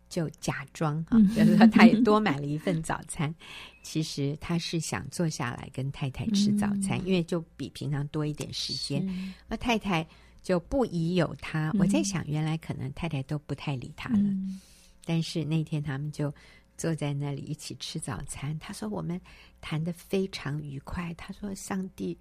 [0.08, 3.34] 就假装啊，就是说他也多买了一份早餐。
[3.82, 9.06] 其实他是想坐下来跟太太吃早餐，因为就比平常多一点时间。
[9.46, 10.06] 那太太
[10.42, 11.72] 就不疑有他。
[11.78, 14.24] 我在想，原来可能太太都不太理他了。
[15.04, 16.34] 但是那天他们就
[16.76, 18.58] 坐在那里一起吃早餐。
[18.58, 19.20] 他说我们
[19.60, 21.14] 谈得非常愉快。
[21.14, 22.18] 他说上帝。”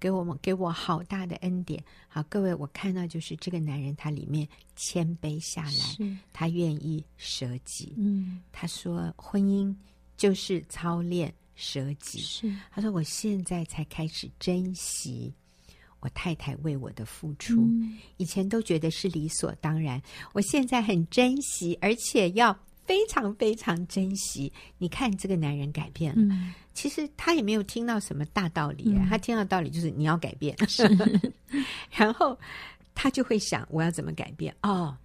[0.00, 7.94] 给我们给我好大的恩典，好，各位，我看到就是这个男人，他里面谦卑下来，他愿意舍己。
[7.98, 9.72] 嗯，他说婚姻
[10.16, 12.18] 就是操练舍己。
[12.18, 15.30] 是，他说我现在才开始珍惜
[16.00, 20.00] 我太太为我的付出，嗯，以前都觉得是理所当然，
[20.32, 22.58] 我现在很珍惜，而且要。
[22.90, 24.52] 非常非常珍惜。
[24.78, 30.56] 你看这个男人改变了，嗯、其实他也没有听到什么大道理，啊嗯，他听到道理就是你要改变。
[31.94, 32.36] 然后
[32.92, 34.52] 他就会想，我要怎么改变？
[34.64, 34.96] 哦，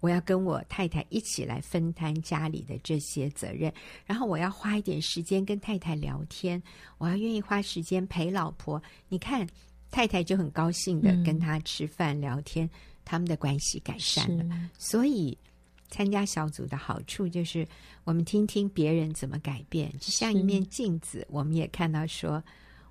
[0.00, 3.72] 我要跟我太太一起来分担家里的这些责任，
[4.04, 6.60] 然后我要花一点时间跟太太聊天，
[6.98, 8.82] 我要愿意花时间陪老婆。
[9.08, 9.46] 你看，
[9.92, 12.70] 太太就很高兴的跟他吃饭聊天，嗯，
[13.04, 14.44] 他们的关系改善了，
[14.76, 15.38] 所以。
[15.90, 17.66] 参加小组的好处就是，
[18.04, 21.26] 我们听听别人怎么改变，就像一面镜子。
[21.28, 22.42] 我们也看到说，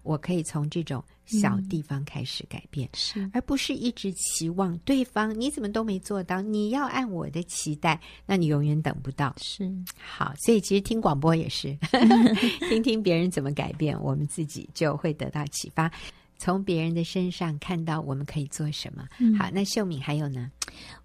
[0.03, 2.89] 我可以从这种小地方开始改变，
[3.33, 9.33] 而不是一直期望对方你怎么都没做到，你要按我的期待，那你永远等不到。
[9.39, 11.77] 是，好，所以其实听广播也是，
[12.69, 15.91] 听听别人怎么改变，我们自己就会得到启发。
[16.39, 19.05] 从别人的身上看到我们可以做什么。
[19.19, 20.49] 嗯、好，那秀敏还有呢？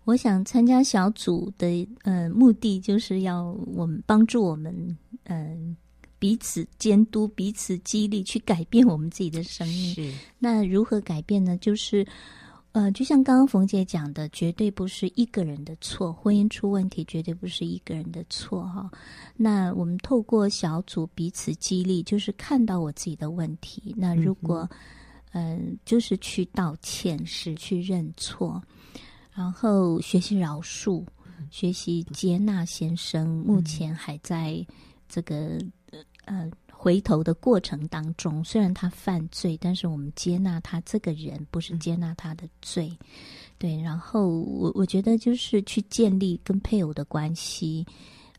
[0.04, 4.72] 我想参加小组的呃目的就是要我们帮助我们
[5.24, 5.76] 嗯、呃、
[6.20, 9.94] 彼此监督、彼此激励，去改变我们自己的生命。
[9.94, 10.12] 是。
[10.38, 11.56] 那如何改变呢？
[11.58, 12.06] 就是
[12.70, 18.88] 呃，就像刚刚冯姐讲的，绝对不是一个人的错，婚姻出问题绝对不是一个人的错哈。
[19.36, 23.94] 那我们透过小组彼此激励，就是看到我自己的问题。
[23.96, 24.78] 那如果、嗯
[25.36, 28.62] 嗯，就是去道歉，是去认错，
[29.34, 31.04] 然后学习饶恕，
[31.50, 33.28] 学习接纳先生。
[33.44, 34.64] 目前还在
[35.08, 35.58] 这个
[36.24, 42.96] 呃回头的过程当中，虽然他犯罪，但是我们接纳他这个人，不是接纳他的罪。
[43.58, 47.84] 对，然后我我觉得就是去建立跟配偶的关系。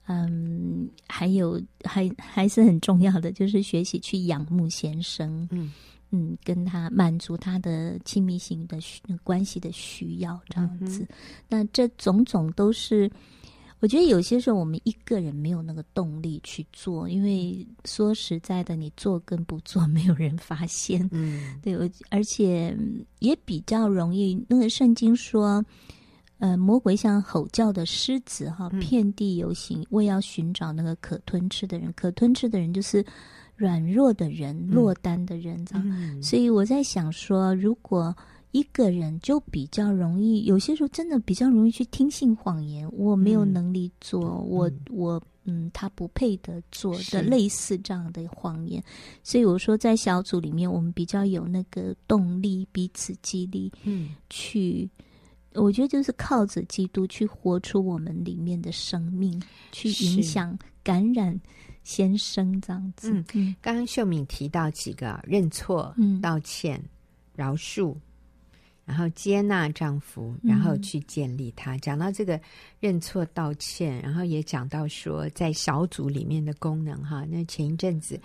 [0.08, 5.46] 嗯，还有还还是很重要的，就是学习去仰慕先生。
[5.52, 5.74] 嗯。
[6.12, 11.02] 嗯，跟他满足他的亲密性的需关系的需要，这样子。
[11.02, 11.08] 嗯、
[11.50, 13.12] 那这种种都是，
[13.80, 21.06] 我觉得有些时候我们一个人没有那个动力去做，因为说实在的，你做跟不做，没有人发现。
[21.12, 22.78] 嗯， 对，我而且
[23.20, 24.42] 也比较容易。
[24.48, 25.66] 那个圣经说，
[26.38, 31.92] 呃，魔鬼像吼叫的狮子，哈，遍地游行，为要寻找那个可吞吃的人。
[31.94, 33.04] 可吞吃的人就是。
[33.56, 36.22] 软弱的人，落单的人，这样、嗯。
[36.22, 38.16] 所以我在想说，如果
[38.52, 42.90] 一个人就比较容易，有些时候真的比较容易去听信谎言。
[42.94, 48.84] 我没有能力做，嗯、我我嗯，他不配得做的类似这样的谎言。
[49.24, 54.90] 所以我说，在小组里面，我们比较有那个动力，彼此激励，嗯，去，
[55.54, 59.42] 我觉得就是靠着基督去活出我们里面的生命，
[59.72, 61.40] 去影响、感染。
[61.86, 63.12] 先生这样子。
[63.34, 66.84] 嗯，刚刚秀敏提到几个认错、嗯、道歉、
[67.36, 67.96] 饶恕，
[68.86, 71.76] 然后接纳丈夫，然后去建立他。
[71.76, 72.42] 嗯、讲到这个
[72.80, 77.24] 认错、道歉，然后也讲到说在小组里面的功能哈。
[77.30, 78.20] 那前一阵子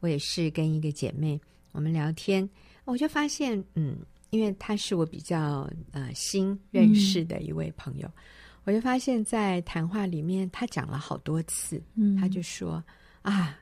[0.00, 1.40] 我也是跟一个姐妹
[1.72, 2.46] 我们聊天，
[2.84, 3.96] 我就发现，嗯，
[4.28, 8.22] 因为她是我比较呃新认识的一位朋友，嗯、
[8.64, 12.84] 我就发现，在谈话里面她讲了好多次，嗯，她就说。
[13.30, 13.58] 啊，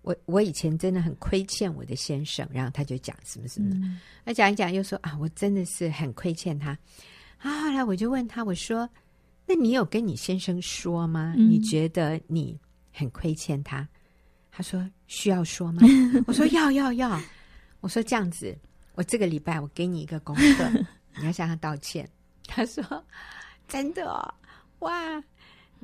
[0.00, 3.76] 我我以前真的很亏欠我的先生，然后他就讲什么什么的，
[4.24, 6.70] 那、嗯、讲一讲又说啊，我真的是很亏欠他。
[7.38, 8.88] 啊，后来我就问他，我说，
[9.46, 11.34] 那你有跟你先生说吗？
[11.36, 12.58] 嗯、你觉得你
[12.90, 13.86] 很亏欠他？
[14.50, 15.82] 他说需要说吗？
[16.26, 17.20] 我说要要要。
[17.80, 18.56] 我说这样子，
[18.94, 20.70] 我这个礼拜我给你一个功课，
[21.20, 22.08] 你要向他道歉。
[22.46, 22.82] 他说
[23.68, 24.34] 真的哦。
[24.78, 25.22] 哇，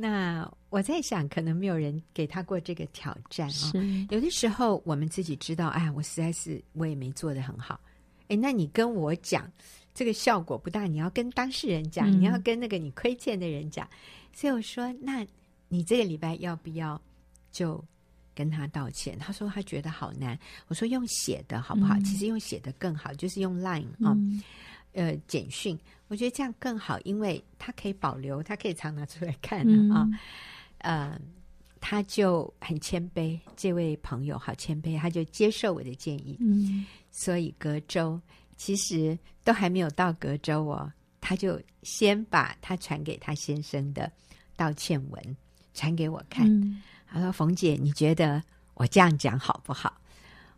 [0.01, 4.07] 那我在想，可能没有人给他过这个挑战啊、哦。
[4.11, 7.81] 有的时候我们自己知道，哎，我实在是我也没做得很好。
[8.29, 9.51] 哎，那你跟我讲
[9.93, 13.89] 这个效果不大，你要跟当事人讲，嗯、你要跟那个你亏欠的人讲。
[14.33, 15.27] 所以我说，那
[15.69, 17.01] 你这个礼拜要不要
[17.51, 17.85] 就
[18.37, 19.19] 跟他道歉？
[19.19, 20.39] 他说他觉得好难。
[20.69, 21.97] 我说用写的好不好？
[21.97, 24.41] 嗯、其实用写的更好，就是用 Line 啊、嗯。
[24.93, 25.79] 呃，简讯，
[26.09, 29.61] 我觉得这样更好，因为他可以保留，他可以常拿出来看
[29.93, 30.19] 啊、嗯。
[30.79, 31.21] 呃，
[31.81, 36.37] 他就很谦卑，这位朋友好谦卑，他就接受我的建议。
[36.41, 38.21] 嗯，所以隔周
[38.57, 44.11] 其实都还没有到隔周哦，他就先把他传给他先生的
[44.57, 45.37] 道歉文
[45.75, 46.47] 传给我看。
[46.47, 48.43] 嗯、他说：“冯姐，你觉得
[48.75, 50.01] 我这样讲好不好？”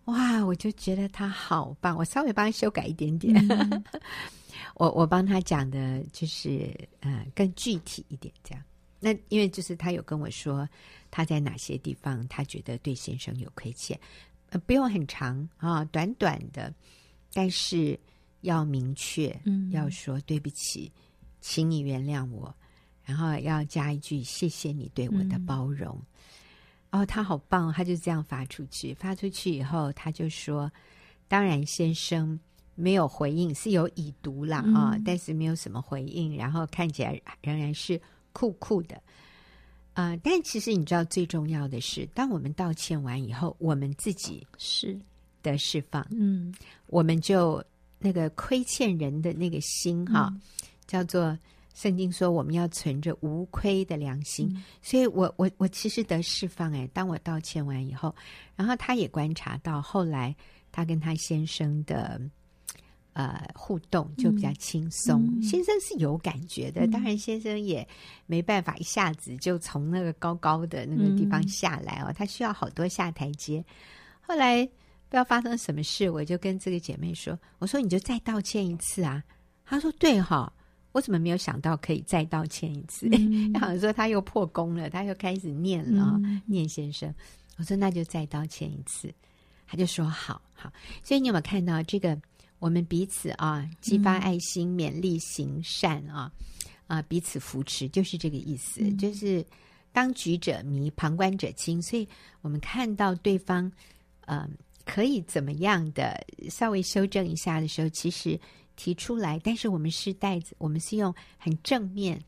[0.07, 0.45] 哇！
[0.45, 3.35] 我就觉得他好棒，我稍微帮他修改一点点。
[3.49, 3.85] 嗯、
[4.75, 8.65] 我我帮他讲的就是呃更具体一点这样。
[8.99, 10.69] 那因为就是他有跟我说
[11.11, 13.99] 他在哪些地方他觉得对先生有亏欠，
[14.49, 16.75] 呃不用很长啊，短短的，
[17.33, 17.99] 但是
[18.41, 20.91] 要明确，嗯，要说对不起，
[21.41, 22.53] 请你原谅我，
[23.05, 25.95] 然后要加一句谢谢你对我的包容。
[25.97, 26.07] 嗯
[26.93, 28.93] 哦，他好棒，他就这样发出去。
[28.95, 30.71] 发出去以后，他就说
[31.29, 32.39] ：“当然，先生
[32.75, 36.37] 没有回应，是有已读了啊、嗯，但是没有什么回应。
[36.37, 38.01] 然后看起来仍然是
[38.33, 39.01] 酷酷的。
[39.95, 44.99] 呃，但其实你知道，最重要的是，当我们道歉完以后，我们自己是
[45.43, 46.53] 的释放，嗯，
[46.89, 47.65] 我们就
[47.99, 50.41] 那个亏欠人的那个心哈、嗯，
[50.87, 51.39] 叫做。”
[51.81, 56.87] 圣经说我们要存着无亏的良心，嗯、所以我我我其实得释放哎。
[56.93, 58.15] 当我道歉完以后，
[58.55, 60.37] 然后他也观察到，后来
[60.71, 62.21] 他跟他先生的
[63.15, 65.43] 呃互动就比较轻松、嗯。
[65.43, 67.89] 先生是有感觉的，当然先生也
[68.27, 73.65] 没办法一下子就从那个高高的那个地方下来哦，他需要好多下台阶。
[74.21, 79.25] 后来不知道发生什么事，我就跟这个姐妹说：“我说你就再道歉一次啊。”
[79.65, 80.53] 她说：“对哈。”
[80.93, 83.09] 我怎么没有想到可以再道歉一次？
[83.13, 87.15] 嗯、 好像说他又破功了，他又开始念了、嗯，念先生。
[87.57, 89.13] 我说那就再道歉一次，
[89.69, 90.73] 他就说好好。
[91.05, 92.21] 所以你有没有看到这个？
[92.59, 96.31] 我们彼此啊，激发爱心，嗯、勉励行善啊
[96.89, 98.81] 啊，彼此扶持，就是这个意思。
[98.83, 99.45] 嗯、就是
[99.93, 101.81] 当局者迷，旁观者清。
[101.81, 102.07] 所以
[102.43, 103.65] 我们看到对方
[104.27, 104.51] 嗯、呃、
[104.85, 108.39] 可以怎么样的稍微修正一下的时候，其实。
[108.81, 112.19] 提出来，但是我们是带着，我们是用很正面、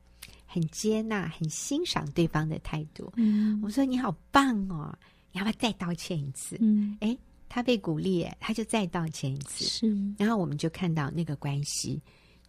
[0.44, 3.10] 很接纳、很欣赏对方的态度。
[3.16, 4.94] 嗯，我说你好棒哦，
[5.32, 6.58] 你要不要再道歉一次？
[6.60, 7.16] 嗯，哎，
[7.48, 9.64] 他被鼓励，他就再道歉一次。
[9.64, 11.98] 是，然后我们就看到那个关系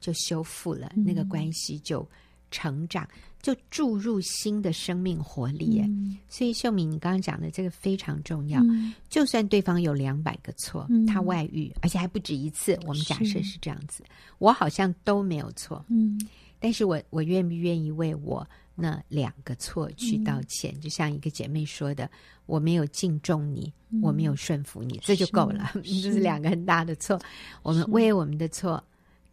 [0.01, 2.05] 就修复了，嗯、那个关系就
[2.53, 3.07] 成长。
[3.41, 8.61] 就注入新的生命活力，嗯，所以秀敏，你刚刚讲的这个非常重要。
[8.63, 13.57] 嗯，就算对方有两百个错，嗯，他外遇，而且还不止一次，我们假设是。
[13.59, 14.01] 这样子，
[14.37, 16.17] 我好像都没有错，嗯，
[16.57, 20.73] 但是我我愿不愿意为我那两个错去道歉？
[20.75, 22.09] 嗯，就像一个姐妹说的，
[22.45, 27.19] 我没有敬重你，嗯，我没有顺服你，这就够了， 这，是两个很大的错，
[27.61, 28.81] 我们为我们的错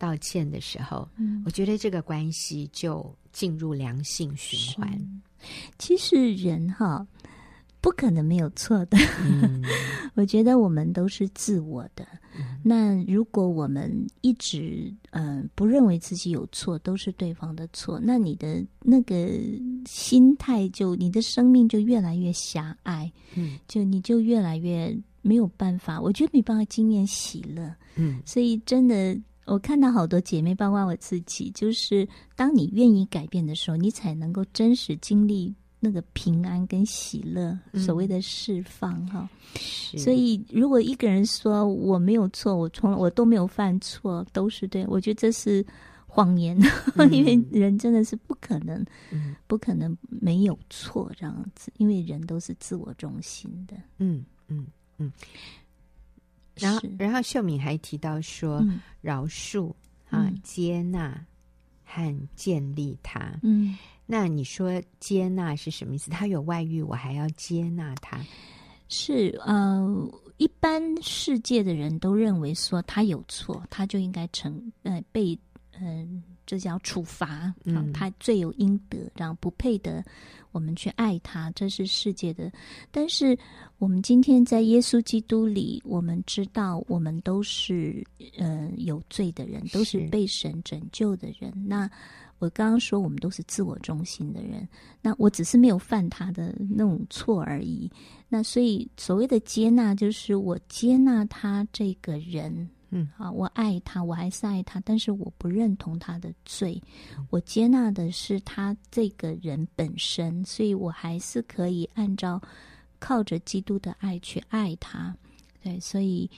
[0.01, 1.07] 道歉的时候，
[1.45, 4.91] 我觉得这个关系就进入良性循环。
[5.79, 7.07] 其实人哈
[7.83, 8.97] 不可能没有错的。
[9.23, 9.63] 嗯、
[10.17, 12.07] 我觉得我们都是自我的。
[12.39, 19.29] 嗯、那如果我们一直嗯、呃、不认为自己有错，都是对方的错，那你的那个
[19.87, 23.13] 心态就你的生命就越来越狭隘。
[23.35, 26.01] 嗯，就你就越来越没有办法。
[26.01, 27.75] 我觉得没办法经验喜乐。
[27.97, 29.19] 嗯，所以真的。
[29.53, 39.29] 我看到好多姐妹，包括我自己，就是当你愿意改变的时候，你才能够真实经历那个平安跟喜乐，嗯、所谓的释放哈。
[39.97, 45.67] 所以，如果一个人说我没有错，我从来我都没有犯错，都是对，我觉得这是
[46.07, 46.57] 谎言，
[46.95, 53.77] 嗯、 因为人真的是不可能、嗯，不可能没有错这样子，因为人都是自我中心的。
[53.99, 54.65] 嗯嗯
[54.99, 55.13] 嗯。
[56.61, 59.71] 然后，然后秀敏还提到说，嗯、饶恕
[60.09, 61.25] 啊、嗯，接纳
[61.85, 63.33] 和建立他。
[63.43, 66.11] 嗯，那你说接纳是什么意思？
[66.11, 68.21] 他有外遇，我还要接纳他？
[68.89, 75.39] 是呃，一般世界的人都认为说他有错，他就应该承呃被
[75.79, 80.05] 嗯、呃、这叫处罚，嗯，他罪有应得，然后不配得
[80.53, 82.51] 我们去爱他，这是世界的。
[82.91, 83.39] 但是
[83.79, 88.05] 我们今天在耶稣基督里，我们知道我们都是
[88.39, 91.53] 呃有罪的人，都是被神拯救的人。
[91.67, 91.91] 那
[92.39, 94.67] 我刚刚说我们都是自我中心的人，
[95.03, 97.91] 那我只是没有犯他的那种错而已。
[98.29, 102.69] 那所以所谓的接纳，就是我接纳他这个人。
[102.91, 106.83] 嗯，好，我爱他，我还是爱他，但是我不认同他的罪，
[107.31, 112.41] 我接纳的是他这个人本身，所以我还是可以按照
[112.99, 115.15] 靠着基督的爱去爱他。
[115.63, 116.29] 对，所以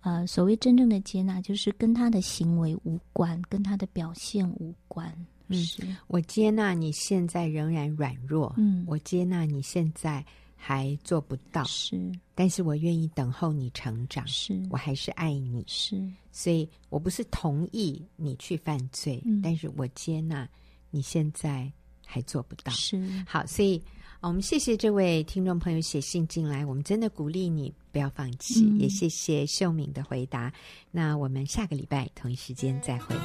[0.00, 5.10] 呃，所谓真正的接纳，就是跟他的行为无关，跟他的表现无关。
[5.50, 10.24] 是，嗯，我接纳你现在仍然软弱，嗯，我接纳你现在。
[10.64, 12.00] 还做不到，是，
[12.36, 14.62] 但是我愿意等候你成长，是。
[14.70, 16.00] 我还是爱你，是，
[16.30, 20.48] 所以我不是同意你去犯罪，嗯，但是我接纳
[20.92, 21.68] 你现在
[22.06, 22.96] 还做不到，是，
[23.26, 23.82] 好，所以
[24.20, 30.52] 我们谢谢这位听众朋友写信进来，我们真的鼓励你不要放弃，嗯，也谢谢秀敏的回答，
[30.92, 33.16] 那我们下个礼拜同一时间再会。